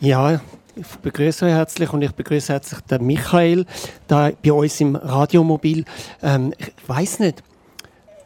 Ja, 0.00 0.40
ich 0.74 0.86
begrüße 1.02 1.44
euch 1.44 1.52
herzlich 1.52 1.92
und 1.92 2.02
ich 2.02 2.10
begrüße 2.10 2.52
herzlich 2.52 2.80
den 2.80 3.06
Michael 3.06 3.64
da 4.08 4.32
bei 4.42 4.52
uns 4.52 4.80
im 4.80 4.96
Radiomobil. 4.96 5.84
Ähm, 6.20 6.52
ich 6.58 6.72
weiß 6.88 7.20
nicht, 7.20 7.44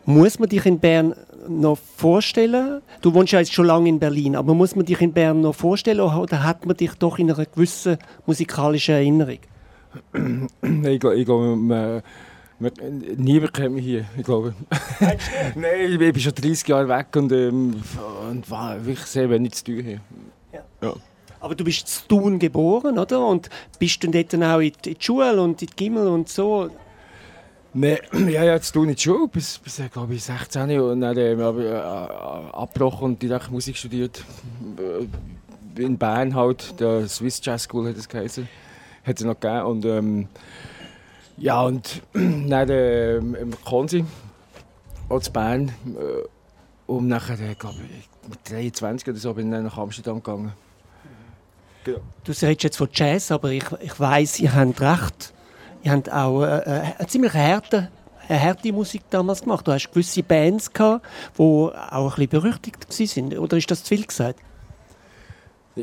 muss 0.06 0.38
man 0.38 0.48
dich 0.48 0.64
in 0.64 0.78
Bern 0.78 1.14
noch 1.46 1.76
vorstellen? 1.76 2.80
Du 3.02 3.12
wohnst 3.12 3.34
ja 3.34 3.40
jetzt 3.40 3.52
schon 3.52 3.66
lange 3.66 3.90
in 3.90 3.98
Berlin, 3.98 4.34
aber 4.34 4.54
muss 4.54 4.74
man 4.74 4.86
dich 4.86 5.02
in 5.02 5.12
Bern 5.12 5.42
noch 5.42 5.54
vorstellen 5.54 6.00
oder 6.00 6.42
hat 6.42 6.64
man 6.64 6.74
dich 6.74 6.94
doch 6.94 7.18
in 7.18 7.30
einer 7.30 7.44
gewissen 7.44 7.98
musikalischen 8.24 8.94
Erinnerung? 8.94 9.40
Ich 10.62 11.00
glaube, 11.00 11.16
ich 11.16 11.26
glaube 11.26 12.02
niemand 13.16 13.54
kennt 13.54 13.74
mich 13.74 13.84
hier, 13.84 14.04
ich 14.16 14.24
glaube. 14.24 14.54
Nein, 15.54 15.92
ich 15.92 15.98
bin 15.98 16.20
schon 16.20 16.34
30 16.34 16.68
Jahre 16.68 16.88
weg 16.88 17.06
und, 17.14 17.32
ähm, 17.32 17.82
und 18.28 18.50
war 18.50 18.84
wirklich 18.84 19.06
sehr 19.06 19.30
wenig 19.30 19.52
zu 19.52 19.64
tun 19.64 19.84
hier. 19.84 20.00
Ja. 20.52 20.60
ja. 20.82 20.94
Aber 21.40 21.54
du 21.54 21.64
bist 21.64 21.86
zu 21.86 22.08
Thun 22.08 22.38
geboren, 22.38 22.98
oder? 22.98 23.24
Und 23.24 23.48
bist 23.78 24.02
dann 24.02 24.12
dort 24.12 24.34
auch 24.34 24.58
in 24.58 24.72
die 24.84 24.96
Schule 24.98 25.40
und 25.40 25.62
in 25.62 25.68
die 25.68 25.76
Gimmel 25.76 26.08
und 26.08 26.28
so? 26.28 26.68
Nein, 27.74 27.98
ja, 28.28 28.42
ja, 28.42 28.60
zu 28.60 28.72
tun 28.72 28.88
in 28.88 28.96
die 28.96 29.00
Schule, 29.00 29.28
bis, 29.28 29.58
bis 29.58 29.80
glaube 29.92 30.14
ich 30.14 30.24
16 30.24 30.80
und 30.80 31.00
dann 31.00 31.16
äh, 31.16 31.36
habe 31.36 31.62
ich 31.62 31.68
äh, 31.68 32.56
abgebrochen 32.56 33.04
und 33.04 33.22
direkt 33.22 33.50
Musik 33.52 33.76
studiert. 33.76 34.24
Äh, 34.78 35.80
in 35.80 35.96
Bern 35.96 36.34
halt, 36.34 36.80
der 36.80 37.06
Swiss 37.06 37.40
Jazz 37.40 37.64
School 37.64 37.88
hat 37.88 37.96
es 37.96 38.08
geheißen. 38.08 38.48
Hat 39.08 39.18
es 39.18 39.24
noch 39.24 39.40
gegeben 39.40 39.62
und 39.62 39.84
ähm, 39.86 40.28
ja, 41.38 41.62
und 41.62 42.02
dann 42.12 42.68
äh, 42.68 43.16
im 43.16 43.54
Konsi, 43.64 44.04
auch 45.08 45.20
zu 45.20 45.32
Bern. 45.32 45.68
Äh, 45.86 46.28
und 46.86 47.08
nachher, 47.08 47.40
äh, 47.40 47.54
glaube 47.54 47.76
ich, 47.84 48.28
mit 48.28 48.38
23 48.50 49.08
oder 49.08 49.18
so 49.18 49.32
bin 49.32 49.46
ich 49.46 49.52
dann 49.52 49.64
nach 49.64 49.78
Amsterdam 49.78 50.16
gegangen. 50.16 50.52
Genau. 51.84 52.00
Du 52.24 52.32
redest 52.32 52.62
jetzt 52.62 52.76
von 52.76 52.88
Jazz, 52.92 53.30
aber 53.30 53.50
ich, 53.50 53.64
ich 53.80 53.98
weiss, 53.98 54.38
ihr 54.40 54.54
habt 54.54 54.80
recht. 54.80 55.32
Ihr 55.82 55.92
habt 55.92 56.12
auch 56.12 56.42
äh, 56.42 56.58
äh 56.58 56.82
eine 56.98 57.08
ziemlich 57.08 57.32
harte, 57.32 57.90
eine 58.28 58.42
harte 58.42 58.72
Musik 58.72 59.02
damals 59.08 59.40
gemacht. 59.40 59.66
Du 59.66 59.72
hast 59.72 59.90
gewisse 59.90 60.22
Bands 60.22 60.70
gehabt, 60.70 61.06
die 61.38 61.42
auch 61.42 61.70
ein 61.72 62.08
bisschen 62.08 62.28
berüchtigt 62.28 63.16
waren. 63.16 63.38
Oder 63.38 63.56
ist 63.56 63.70
das 63.70 63.84
zu 63.84 63.88
viel 63.88 64.04
gesagt? 64.04 64.40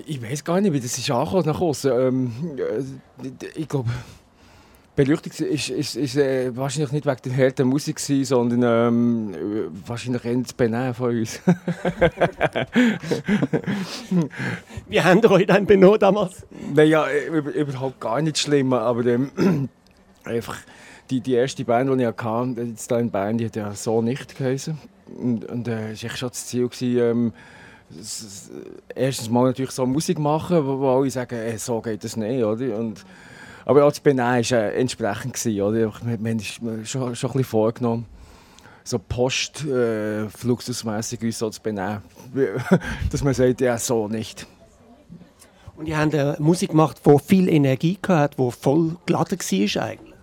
Ich 0.05 0.21
weiß 0.21 0.43
gar 0.43 0.59
nicht, 0.59 0.73
wie 0.73 0.79
das 0.79 0.97
ist 0.97 1.09
angekommen 1.09 1.45
nach 1.45 1.61
außen. 1.61 1.91
Ähm, 1.91 2.31
äh, 2.57 2.83
ich 3.55 3.67
glaube, 3.67 3.89
Beleuchtung 4.95 5.31
ist, 5.47 5.69
ist, 5.69 5.95
ist 5.95 6.15
äh, 6.15 6.55
wahrscheinlich 6.55 6.91
nicht 6.93 7.05
wegen 7.05 7.19
der 7.25 7.37
harten 7.37 7.67
Musik, 7.67 7.97
gewesen, 7.97 8.25
sondern 8.25 8.63
ähm, 8.63 9.35
wahrscheinlich 9.85 10.23
eher 10.23 10.37
das 10.37 10.53
Benehmen 10.53 10.93
von 10.93 11.17
uns. 11.17 11.41
Wie 14.87 15.01
habt 15.01 15.23
ihr 15.23 15.31
euch 15.31 15.45
dann 15.45 15.65
benommen 15.65 15.99
damals? 15.99 16.45
Nein, 16.73 16.87
ja, 16.87 17.07
überhaupt 17.09 17.99
gar 17.99 18.21
nicht 18.21 18.37
schlimm, 18.37 18.71
aber 18.71 19.05
ähm, 19.05 19.69
einfach 20.23 20.57
die, 21.09 21.19
die 21.19 21.33
erste 21.33 21.65
Band, 21.65 21.89
die 21.99 22.03
ich 22.03 22.07
hatte, 22.07 22.55
jetzt 22.61 22.89
hier 22.89 22.99
in 22.99 23.11
Bern, 23.11 23.37
die 23.37 23.47
hat 23.47 23.55
ja 23.57 23.73
so 23.73 24.01
nicht 24.01 24.37
geheißen. 24.37 24.77
Und, 25.17 25.45
und 25.45 25.67
äh, 25.67 25.91
es 25.91 26.03
war 26.03 26.09
schon 26.11 26.29
das 26.29 26.47
Ziel, 26.47 26.69
gewesen, 26.69 26.97
ähm, 26.99 27.33
erstens 28.93 29.29
mal 29.29 29.45
natürlich 29.45 29.71
so 29.71 29.85
Musik 29.85 30.19
machen, 30.19 30.65
wo, 30.65 30.79
wo 30.79 30.97
alle 30.97 31.09
sagen, 31.09 31.35
hey, 31.35 31.57
so 31.57 31.81
geht 31.81 32.03
das 32.03 32.17
nicht, 32.17 32.43
oder? 32.43 32.77
Und, 32.77 33.05
aber 33.65 33.85
auch 33.85 33.89
das 33.89 33.99
Benehmen 33.99 34.43
war 34.49 34.59
äh, 34.59 34.79
entsprechend. 34.79 35.33
Gewesen, 35.33 35.61
oder? 35.61 35.93
Wir, 36.03 36.23
wir 36.23 36.31
haben 36.31 36.39
schon, 36.85 36.85
schon 36.85 37.01
ein 37.01 37.15
bisschen 37.15 37.43
vorgenommen, 37.43 38.05
so 38.83 38.99
post 38.99 39.65
äh, 39.65 40.23
uns 40.23 41.39
so 41.39 41.49
zu 41.49 41.61
benehmen. 41.61 42.01
Dass 43.11 43.23
man 43.23 43.33
sagt, 43.33 43.61
ja, 43.61 43.77
so 43.77 44.07
nicht. 44.07 44.45
Und 45.77 45.87
ihr 45.87 45.97
habt 45.97 46.13
eine 46.15 46.37
Musik 46.39 46.69
gemacht, 46.69 47.01
die 47.05 47.19
viel 47.19 47.49
Energie 47.49 47.97
hatte, 48.07 48.37
die 48.37 48.51
voll 48.51 48.95
geladen 49.05 49.39
war 49.39 49.83
eigentlich. 49.83 50.15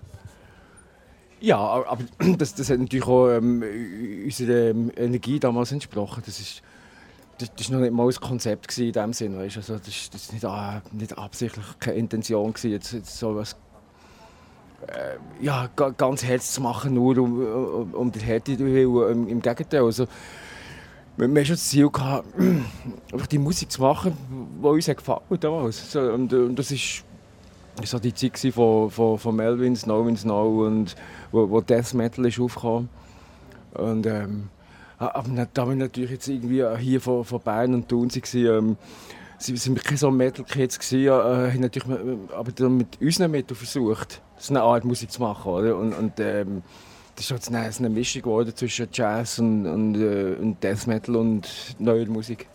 Ja, 1.41 1.59
aber 1.59 2.04
das, 2.38 2.54
das 2.54 2.70
hat 2.70 2.78
natürlich 2.78 3.06
auch 3.06 3.28
ähm, 3.28 3.65
unserer 4.25 4.70
ähm, 4.70 4.92
Energie 4.97 5.41
damals 5.41 5.72
entsprochen. 5.72 6.22
Das 6.25 6.38
ist, 6.38 6.62
das, 7.38 7.70
war 7.70 7.76
noch 7.76 7.82
nicht 7.82 7.93
mal 7.93 8.06
ein 8.06 8.15
Konzept 8.15 8.76
in 8.78 8.93
dem 8.93 9.12
Sinne. 9.12 9.38
Weißt? 9.38 9.56
Also, 9.56 9.78
das, 9.78 10.10
das 10.10 10.43
war 10.43 10.75
nicht, 10.75 10.93
äh, 10.93 10.97
nicht 10.97 11.19
absichtlich 11.19 11.65
keine 11.78 11.98
Intention, 11.98 12.53
gewesen, 12.53 12.70
jetzt, 12.70 12.93
jetzt 12.93 13.19
so 13.19 13.34
was 13.37 13.56
äh, 14.87 15.44
ja, 15.44 15.69
ganz 15.97 16.25
Herz 16.25 16.53
zu 16.53 16.60
machen, 16.60 16.94
nur 16.94 17.16
um, 17.19 17.41
um, 17.41 17.94
um 17.94 18.12
der 18.12 18.22
Härte 18.22 18.59
willen. 18.59 19.28
Im, 19.28 19.41
Gegenteil. 19.41 19.82
Also, 19.82 20.06
wir, 21.16 21.28
haben 21.28 21.44
schon 21.44 21.54
das 21.54 21.69
Ziel 21.69 21.91
gehabt, 21.91 22.26
einfach 23.12 23.26
die 23.26 23.38
Musik 23.38 23.71
zu 23.71 23.82
machen, 23.82 24.16
die 24.62 24.66
uns 24.66 24.87
gefallen 24.87 25.21
damals. 25.41 25.92
So, 25.92 26.00
und, 26.00 26.32
und 26.32 26.59
das 26.59 26.71
ist 26.71 27.04
so 27.84 27.98
die 27.98 28.15
Zeit 28.15 28.38
von, 28.53 28.91
von, 28.91 29.19
von 29.19 29.37
Melvin, 29.37 29.76
Snow 29.76 30.06
in 30.09 30.16
Snow 30.16 30.66
und 30.66 30.94
wo, 31.31 31.48
wo 31.48 31.60
Death 31.60 31.94
Metal 31.94 32.26
ist 32.26 32.41
aufgekommen. 32.41 32.88
Und 33.75 34.06
ähm, 34.06 34.48
Ah, 34.61 34.61
da 35.52 35.68
wir 35.68 35.76
natürlich 35.76 36.10
jetzt 36.10 36.28
irgendwie 36.28 36.64
hier 36.78 37.00
von, 37.00 37.24
von 37.24 37.40
Bayern 37.40 37.74
und 37.74 37.88
Thun 37.88 38.10
waren, 38.10 38.46
ähm, 38.46 38.76
sie 39.38 39.56
sind 39.56 39.82
keine 39.82 39.98
so 39.98 40.10
Metal-Kids 40.10 40.78
gewesen, 40.78 41.54
äh, 41.54 41.58
natürlich 41.58 41.88
aber 42.32 42.52
dann 42.52 42.76
mit 42.76 43.00
unseren 43.00 43.30
Metal 43.30 43.56
versucht, 43.56 44.22
so 44.38 44.54
eine 44.54 44.62
Art 44.62 44.84
Musik 44.84 45.10
zu 45.10 45.22
machen, 45.22 45.52
oder? 45.52 45.76
Und, 45.76 45.92
und 45.92 46.20
ähm, 46.20 46.62
das 47.16 47.26
ist 47.26 47.30
jetzt 47.30 47.48
eine, 47.48 47.60
eine 47.60 47.91
Mischung 47.91 48.22
geworden 48.22 48.54
zwischen 48.54 48.88
Jazz 48.92 49.38
und, 49.38 49.66
und, 49.66 49.96
äh, 49.96 50.36
und 50.41 50.62
Death 50.62 50.86
Metal 50.86 51.16
und 51.16 51.48
neuer 51.78 52.06
Musik. 52.06 52.48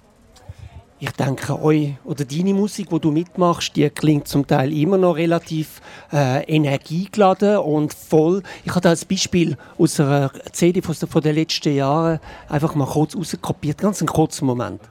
Ich 1.00 1.12
denke, 1.12 1.62
euch 1.62 1.94
oder 2.06 2.26
deine 2.26 2.56
Musik, 2.56 2.90
die 2.90 3.00
du 3.00 3.12
mitmachst, 3.12 3.76
die 3.76 3.88
klingt 3.88 4.28
zum 4.28 4.48
Teil 4.48 4.74
immer 4.74 4.98
noch 4.98 5.16
relativ 5.16 5.80
äh, 6.12 6.44
energiegeladen 6.46 7.58
und 7.58 7.94
voll. 7.94 8.42
Ich 8.66 8.72
habe 8.72 8.82
da 8.82 8.90
als 8.90 9.06
Beispiel 9.06 9.58
aus 9.78 10.00
einer 10.00 10.32
CD 10.52 10.82
von 10.82 11.22
den 11.22 11.36
letzten 11.36 11.76
Jahren 11.76 12.20
einfach 12.50 12.74
mal 12.74 12.88
kurz 12.88 13.16
rauskopiert, 13.16 13.78
ganz 13.78 14.02
einen 14.02 14.08
kurzen 14.08 14.48
Moment. 14.48 14.82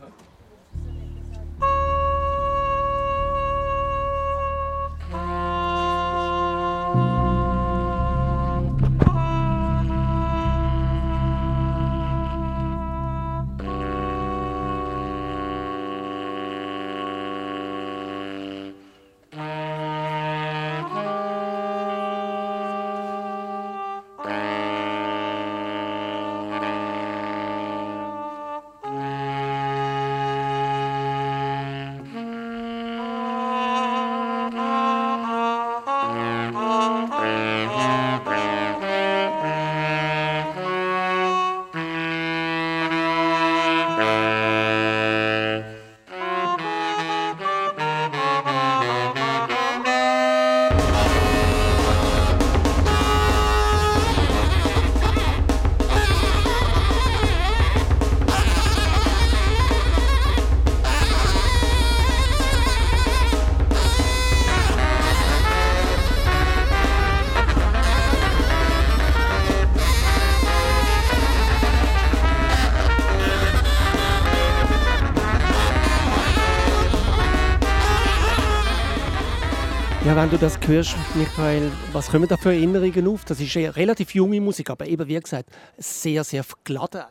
Wenn 80.15 80.31
du 80.31 80.39
das 80.39 80.57
hörst, 80.65 80.95
Michael, 81.17 81.73
was 81.93 82.09
kommen 82.09 82.29
da 82.29 82.37
für 82.37 82.51
Erinnerungen 82.51 83.09
auf? 83.09 83.25
Das 83.25 83.41
ist 83.41 83.57
eine 83.57 83.75
relativ 83.75 84.15
junge 84.15 84.41
Musik, 84.41 84.71
aber 84.71 84.87
eben, 84.87 85.09
wie 85.09 85.19
gesagt, 85.19 85.51
sehr, 85.79 86.23
sehr 86.23 86.45
geladen 86.63 87.03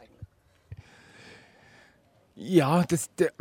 Ja, 2.36 2.84
das, 2.84 3.10
das, 3.18 3.34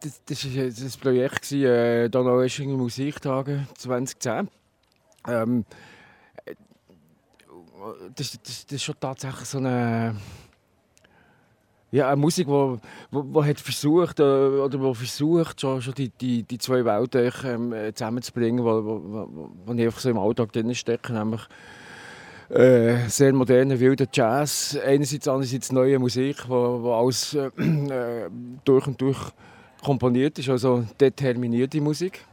das, 0.00 0.20
das 0.26 0.54
war 0.54 0.64
das 0.64 0.96
Projekt, 0.98 1.50
äh, 1.52 2.10
Donaueschinger 2.10 2.76
Musiktage 2.76 3.66
2010. 3.78 4.48
Ähm, 5.28 5.64
das, 8.14 8.32
das, 8.32 8.66
das 8.66 8.72
ist 8.72 8.82
schon 8.82 8.96
tatsächlich 9.00 9.46
so 9.46 9.58
eine 9.58 10.14
ja, 11.96 12.08
eine 12.08 12.16
Musik, 12.16 12.46
die 12.46 12.52
wo, 12.52 12.78
wo, 13.10 13.24
wo 13.26 13.42
versucht, 13.42 14.20
äh, 14.20 14.22
oder 14.22 14.80
wo 14.80 14.92
versucht, 14.92 15.60
schon, 15.60 15.80
schon 15.80 15.94
die, 15.94 16.10
die, 16.10 16.42
die 16.42 16.58
zwei 16.58 16.84
Welten 16.84 17.32
ähm, 17.44 17.74
zusammenzubringen, 17.94 18.64
wo, 18.64 18.84
wo, 18.84 19.02
wo, 19.04 19.50
wo 19.64 19.72
einfach 19.72 19.98
so 19.98 20.10
im 20.10 20.18
Alltag 20.18 20.52
drin 20.52 20.74
stecke, 20.74 21.12
nämlich 21.14 21.40
äh, 22.50 23.08
sehr 23.08 23.32
moderner, 23.32 23.80
wilder 23.80 24.06
Jazz, 24.12 24.78
einerseits, 24.84 25.26
andererseits 25.26 25.72
neue 25.72 25.98
Musik, 25.98 26.48
wo, 26.48 26.82
wo 26.82 26.92
alles 26.92 27.34
äh, 27.34 27.50
durch 28.64 28.86
und 28.86 29.00
durch 29.00 29.18
komponiert 29.82 30.38
ist, 30.38 30.50
also 30.50 30.84
determinierte 31.00 31.80
Musik. 31.80 32.24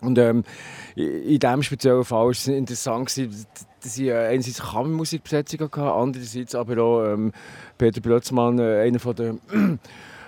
Und 0.00 0.18
ähm, 0.18 0.42
in 0.96 1.38
diesem 1.38 1.62
speziellen 1.62 2.04
Fall 2.04 2.24
war 2.24 2.30
es 2.30 2.48
interessant, 2.48 3.16
dass 3.82 3.98
ich 3.98 4.12
einerseits 4.12 4.62
Kammermusikbesetzung 4.62 5.60
hatte, 5.60 5.92
andererseits 5.92 6.54
aber 6.54 6.82
auch 6.82 7.04
ähm, 7.04 7.32
Peter 7.78 8.00
Brötzmann, 8.00 8.58
äh, 8.58 8.82
einer 8.82 8.98
von 8.98 9.16
der 9.16 9.34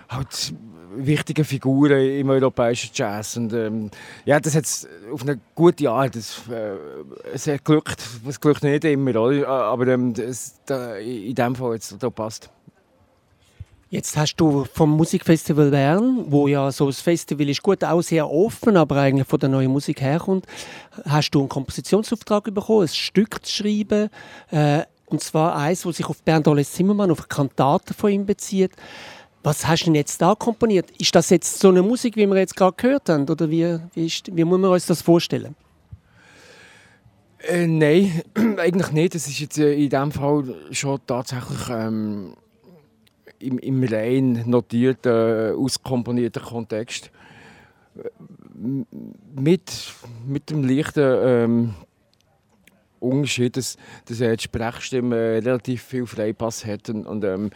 halt 0.09 0.55
wichtigen 0.97 1.45
Figuren 1.45 2.01
im 2.01 2.31
europäischen 2.31 2.91
Jazz. 2.95 3.37
Und 3.37 3.53
ähm, 3.53 3.91
ja, 4.25 4.39
das 4.41 4.55
hat 4.55 4.65
auf 5.13 5.23
eine 5.23 5.41
gute 5.55 5.91
Art, 5.91 6.15
das, 6.17 6.43
äh, 6.49 6.77
es 7.33 7.47
hat 7.47 7.65
glückt, 7.65 8.03
es 8.29 8.41
glückt 8.41 8.63
nicht 8.63 8.85
immer, 8.85 9.17
oder? 9.17 9.49
aber 9.49 9.87
ähm, 9.89 10.15
das, 10.15 10.61
da, 10.67 10.97
in 10.97 11.35
dem 11.35 11.55
Fall 11.55 11.75
jetzt, 11.75 11.97
da 12.03 12.11
passt. 12.11 12.51
Jetzt 13.95 14.17
hast 14.17 14.35
du 14.39 14.65
vom 14.65 14.91
Musikfestival 14.91 15.71
Bern, 15.71 16.25
wo 16.27 16.49
ja 16.49 16.73
so 16.73 16.89
ein 16.89 16.93
Festival 16.93 17.49
ist, 17.49 17.63
gut 17.63 17.85
auch 17.85 18.03
sehr 18.03 18.29
offen, 18.29 18.77
aber 18.77 18.97
eigentlich 18.97 19.29
von 19.29 19.39
der 19.39 19.49
neuen 19.49 19.71
Musik 19.71 20.01
herkommt, 20.01 20.47
hast 21.05 21.31
du 21.31 21.39
einen 21.39 21.49
Kompositionsauftrag 21.49 22.53
bekommen, 22.53 22.83
ein 22.83 22.89
Stück 22.89 23.47
zu 23.47 23.53
schreiben. 23.53 24.11
Äh, 24.51 24.83
und 25.07 25.23
zwar 25.23 25.55
eins, 25.55 25.83
das 25.83 25.99
sich 25.99 26.07
auf 26.07 26.21
Bernd 26.25 26.49
Olles 26.49 26.73
Zimmermann, 26.73 27.13
auf 27.13 27.21
eine 27.21 27.29
Kantate 27.29 27.95
von 27.95 28.11
ihm 28.11 28.27
bezieht. 28.27 28.73
Was 29.45 29.65
hast 29.65 29.83
du 29.83 29.85
denn 29.85 29.95
jetzt 29.95 30.21
da 30.21 30.35
komponiert? 30.35 30.91
Ist 30.99 31.15
das 31.15 31.31
jetzt 31.31 31.61
so 31.61 31.69
eine 31.69 31.83
Musik, 31.83 32.17
wie 32.17 32.27
wir 32.27 32.37
jetzt 32.37 32.57
gerade 32.57 32.75
gehört 32.77 33.09
haben? 33.09 33.31
Oder 33.31 33.49
wie, 33.49 33.79
wie, 33.93 34.07
ist, 34.07 34.27
wie 34.35 34.43
muss 34.43 34.59
man 34.59 34.73
uns 34.73 34.87
das 34.87 35.03
vorstellen? 35.03 35.55
Äh, 37.47 37.69
nein, 37.69 38.23
eigentlich 38.59 38.91
nicht. 38.91 39.15
Es 39.15 39.29
ist 39.29 39.39
jetzt 39.39 39.59
äh, 39.59 39.75
in 39.75 39.89
diesem 39.89 40.11
Fall 40.11 40.53
schon 40.73 40.99
tatsächlich 41.07 41.69
ähm, 41.71 42.35
im, 43.39 43.59
im 43.59 43.85
rein 43.85 44.45
notierten, 44.47 45.13
äh, 45.13 45.53
auskomponierten 45.57 46.43
Kontext. 46.43 47.11
Mit, 49.35 49.95
mit 50.27 50.51
dem 50.51 50.65
leichten 50.65 51.19
ähm, 51.23 51.75
Unterschied, 52.99 53.57
dass, 53.57 53.77
dass 54.07 54.19
die 54.19 54.37
Sprechstimme 54.39 55.17
relativ 55.17 55.83
viel 55.83 56.07
Freipass 56.07 56.65
hat 56.65 56.89
und, 56.89 57.07
und 57.07 57.23
ähm, 57.25 57.51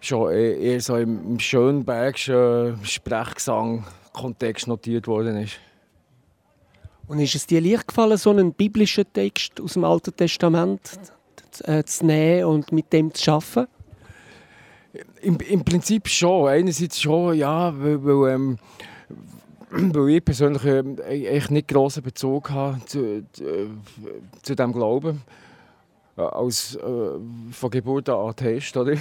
schon 0.00 0.32
eher 0.32 0.80
so 0.80 0.96
im 0.96 1.38
schönbergischen 1.38 2.78
Sprechgesang-Kontext 2.84 4.66
notiert 4.66 5.06
worden 5.06 5.36
ist. 5.36 5.60
Und 7.06 7.20
ist 7.20 7.34
es 7.34 7.46
dir 7.46 7.60
leicht 7.60 7.88
gefallen, 7.88 8.16
so 8.16 8.30
einen 8.30 8.52
biblischen 8.52 9.04
Text 9.12 9.60
aus 9.60 9.74
dem 9.74 9.84
Alten 9.84 10.14
Testament 10.14 10.98
zu 11.84 12.06
nehmen 12.06 12.44
und 12.44 12.72
mit 12.72 12.92
dem 12.92 13.14
zu 13.14 13.32
arbeiten? 13.32 13.66
Im, 15.20 15.38
Im 15.38 15.64
Prinzip 15.64 16.08
schon. 16.08 16.48
Einerseits 16.48 17.00
schon, 17.00 17.34
ja, 17.34 17.72
weil, 17.78 18.04
weil, 18.04 18.34
ähm, 18.34 18.58
weil 19.70 20.08
ich 20.10 20.24
persönlich 20.24 20.64
äh, 20.64 21.26
echt 21.26 21.50
nicht 21.50 21.68
grossen 21.68 22.02
Bezug 22.02 22.50
habe 22.50 22.78
zu, 22.86 23.24
zu, 23.32 23.44
zu 24.42 24.54
diesem 24.54 24.72
Glauben. 24.72 25.22
Als 26.16 26.74
äh, 26.74 26.80
von 27.52 27.70
Geburt 27.70 28.08
an 28.08 28.30
Atheist, 28.30 28.76
oder? 28.76 28.96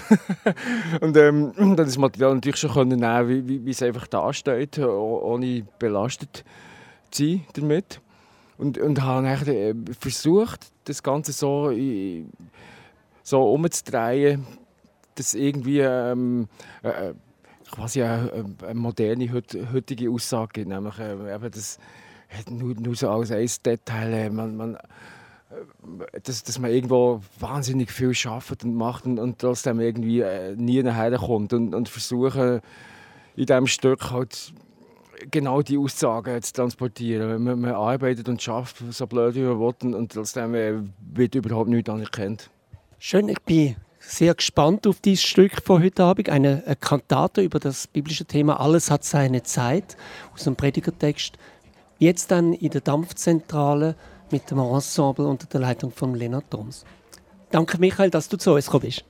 und 1.02 1.18
ähm, 1.18 1.52
dann 1.58 1.76
das 1.76 1.98
Material 1.98 2.36
natürlich 2.36 2.58
schon 2.58 2.72
können 2.72 3.00
nehmen, 3.00 3.48
wie, 3.48 3.66
wie, 3.66 3.72
es 3.72 3.82
einfach 3.82 4.06
da 4.06 4.32
steht, 4.32 4.78
ohne 4.78 5.66
belastet 5.80 6.44
zu 7.10 7.24
sein 7.24 7.42
damit. 7.54 8.02
Und, 8.60 8.78
und 8.78 9.02
habe 9.02 9.52
äh, 9.52 9.74
versucht, 10.00 10.68
das 10.84 11.02
Ganze 11.02 11.32
so, 11.32 11.72
so 13.24 13.52
umzudrehen, 13.52 14.46
das 15.18 15.34
irgendwie 15.34 15.80
ähm, 15.80 16.48
äh, 16.84 17.14
quasi 17.72 18.04
eine, 18.04 18.46
eine, 18.64 18.74
moderne 18.76 19.32
heutige 19.32 20.10
Aussage 20.10 20.52
gibt. 20.54 20.68
Nämlich, 20.68 21.00
äh, 21.00 21.36
eben 21.36 21.52
das 21.52 21.80
nur, 22.50 22.76
nur 22.76 22.96
so 22.96 23.10
als 23.10 23.32
ein 23.32 23.50
Detail. 23.66 24.14
Äh, 24.14 24.30
man, 24.30 24.56
man, 24.56 24.76
äh, 24.76 26.20
dass, 26.24 26.44
dass 26.44 26.60
man 26.60 26.72
irgendwo 26.72 27.22
wahnsinnig 27.40 27.92
viel 27.92 28.14
schafft 28.14 28.64
und 28.64 28.76
macht 28.76 29.06
und, 29.06 29.20
und 29.20 29.40
trotzdem 29.40 29.80
irgendwie 29.80 30.22
äh, 30.22 30.56
nie 30.56 30.82
nachher 30.84 31.18
kommt 31.18 31.54
und, 31.54 31.74
und 31.74 31.90
versuchen 31.90 32.62
in 33.36 33.46
diesem 33.46 33.68
Stück 33.68 34.12
halt 34.12 34.54
genau 35.32 35.62
die 35.62 35.78
Aussagen 35.78 36.42
zu 36.42 36.54
transportieren. 36.54 37.44
Man, 37.44 37.60
man 37.60 37.72
arbeitet 37.72 38.30
und 38.30 38.42
schafft 38.42 38.78
so 38.90 39.08
blöd 39.08 39.36
wie 39.36 39.42
man 39.42 39.60
will 39.60 39.74
und, 39.84 39.94
und 39.94 40.12
trotzdem 40.12 40.54
äh, 40.54 40.74
wird 41.00 41.36
überhaupt 41.36 41.70
nichts 41.70 41.90
anerkannt. 41.90 42.50
Schön, 43.00 43.30
ich 43.30 43.42
bin 43.42 43.76
sehr 44.08 44.34
gespannt 44.34 44.88
auf 44.88 45.02
dieses 45.02 45.24
Stück 45.24 45.62
von 45.62 45.84
heute 45.84 46.04
Abend. 46.04 46.30
Eine, 46.30 46.64
eine 46.66 46.76
Kantate 46.78 47.42
über 47.42 47.60
das 47.60 47.88
biblische 47.88 48.26
Thema 48.26 48.60
Alles 48.60 48.90
hat 48.90 49.04
seine 49.04 49.44
Zeit 49.44 49.98
aus 50.34 50.46
dem 50.46 50.56
Predigertext. 50.56 51.38
Jetzt 52.00 52.32
dann 52.32 52.54
in 52.54 52.70
der 52.70 52.82
Dampfzentrale 52.82 53.96
mit 54.32 54.50
dem 54.50 54.60
Ensemble 54.60 55.28
unter 55.28 55.48
der 55.48 55.60
Leitung 55.60 55.92
von 55.92 56.16
Lena 56.16 56.42
Thoms. 56.50 56.86
Danke, 57.52 57.78
Michael, 57.80 58.10
dass 58.10 58.30
du 58.30 58.38
zu 58.38 58.54
uns 58.54 58.66
gekommen 58.66 58.86
bist. 58.86 59.04